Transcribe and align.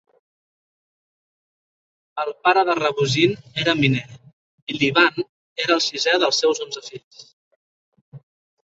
El 2.23 2.31
pare 2.47 2.63
de 2.71 2.77
Rabuzin 2.81 3.37
era 3.67 3.77
miner 3.83 4.03
i 4.09 4.81
l'Ivan 4.81 5.29
era 5.29 5.79
el 5.81 5.87
sisè 5.93 6.19
dels 6.27 6.45
seus 6.47 6.67
onze 6.69 6.87
fills. 6.91 7.25